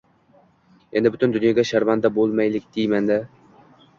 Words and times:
—Endi, 1.01 1.11
butun 1.15 1.35
dunyoga 1.35 1.67
sharmanda 1.71 2.11
bo‘lmaylik 2.17 2.65
deyman-da. 2.79 3.21